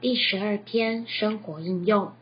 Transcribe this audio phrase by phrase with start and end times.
[0.00, 2.12] 第十二篇生活应用。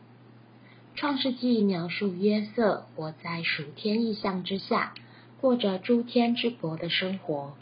[0.95, 4.95] 创世纪描述约瑟活在属天意象之下，
[5.39, 7.55] 过着诸天之国的生活，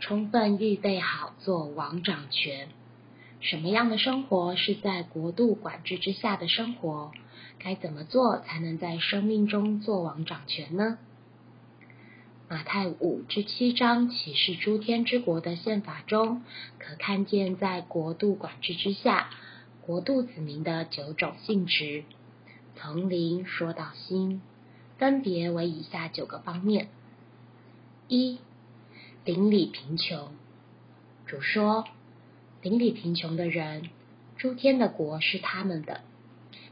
[0.00, 2.68] 充分预备好做王掌权。
[3.40, 7.12] 什么样的生活是在国度管制之下的生活？
[7.58, 10.98] 该怎么做才能在生命中做王掌权呢？
[12.50, 16.42] 马太五至七章启示诸天之国的宪法中，
[16.78, 19.30] 可看见在国度管制之下，
[19.86, 22.04] 国度子民的九种性质，
[22.74, 24.40] 从灵说到心，
[24.96, 26.88] 分别为以下九个方面：
[28.08, 28.38] 一、
[29.26, 30.30] 邻里贫穷。
[31.26, 31.84] 主说，
[32.62, 33.90] 邻里贫穷的人，
[34.38, 36.00] 诸天的国是他们的。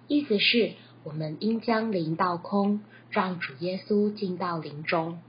[0.09, 0.73] 意思是，
[1.05, 5.21] 我们应将灵倒空，让主耶稣进到灵中。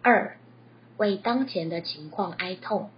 [0.00, 0.38] 二、
[0.96, 2.90] 为当前的情况哀痛。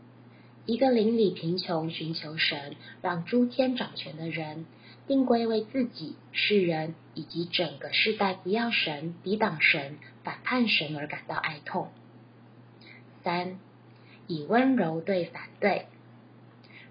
[0.65, 4.65] 一个邻里贫穷、寻求神、让诸天掌权的人，
[5.09, 11.89] 定归为自己、世人以及整个世代不要神、抵挡神、反叛神而感到哀痛。
[13.25, 13.59] 三、
[14.29, 15.87] 以温柔对反对，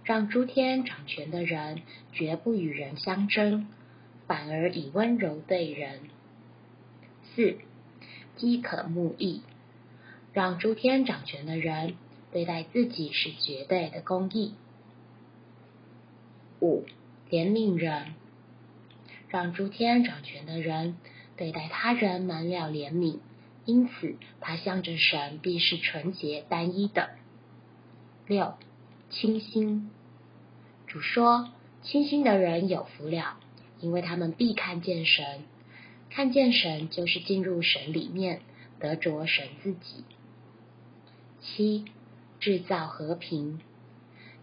[0.04, 3.68] 让诸天掌权的人绝不与人相争，
[4.28, 6.02] 反而以温柔对人。
[7.34, 7.58] 四、
[8.36, 9.44] 饥渴慕义。
[10.34, 11.96] 让诸天掌权的人
[12.32, 14.54] 对待自己是绝对的公义。
[16.60, 16.86] 五、
[17.30, 18.14] 怜悯人，
[19.30, 20.98] 让诸天掌权的人
[21.38, 23.20] 对待他人满了怜悯，
[23.66, 27.10] 因此他向着神必是纯洁单一的。
[28.28, 28.54] 六、
[29.10, 29.90] 清心，
[30.88, 31.50] 主说，
[31.82, 33.38] 清心的人有福了，
[33.80, 35.44] 因为他们必看见神。
[36.10, 38.42] 看见神就是进入神里面，
[38.80, 40.04] 得着神自己。
[41.42, 41.86] 七、
[42.42, 43.62] 制造和平，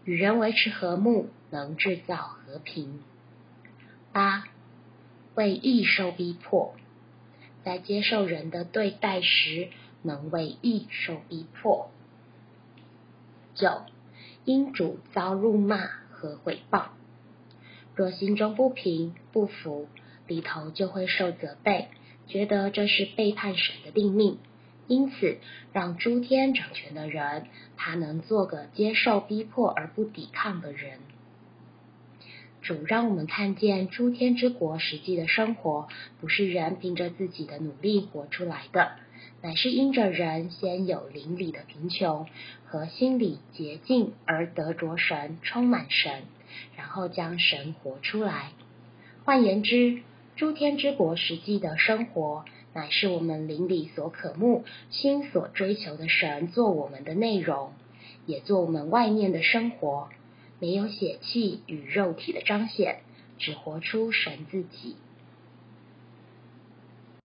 [0.05, 3.01] 与人维持和睦，能制造和平。
[4.13, 4.45] 八、
[5.35, 6.73] 为义受逼迫，
[7.63, 9.67] 在接受人的对待时，
[10.01, 11.91] 能为义受逼迫。
[13.53, 13.81] 九、
[14.45, 16.85] 因主遭辱骂和毁谤，
[17.95, 19.89] 若心中不平不服，
[20.25, 21.89] 里头就会受责备，
[22.27, 24.37] 觉得这是背叛神的定命。
[24.89, 25.37] 因此，
[25.71, 27.45] 让诸天掌权的人，
[27.77, 30.99] 他能做个接受逼迫而不抵抗的人。
[32.61, 35.87] 主让我们看见诸天之国实际的生活，
[36.19, 38.93] 不是人凭着自己的努力活出来的，
[39.43, 42.27] 乃是因着人先有灵里的贫穷
[42.65, 46.23] 和心理洁净而得着神，充满神，
[46.75, 48.51] 然后将神活出来。
[49.23, 50.01] 换言之，
[50.35, 52.43] 诸天之国实际的生活。
[52.73, 57.73] 乃是我们灵里所渴慕、心所追求的神，做我们的内容，
[58.25, 60.09] 也做我们外面的生活。
[60.59, 62.99] 没有血气与肉体的彰显，
[63.37, 64.95] 只活出神自己。